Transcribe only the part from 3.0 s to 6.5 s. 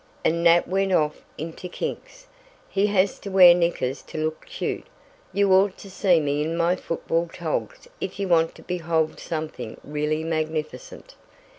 to wear knickers to look cute. You ought to see me